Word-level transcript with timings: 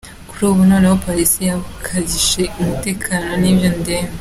Kuri 0.29 0.43
ubu 0.49 0.61
noneho 0.69 0.95
police 1.05 1.39
yakajije 1.49 2.41
umutekano 2.61 3.27
w’iyo 3.41 3.69
ndembe! 3.79 3.95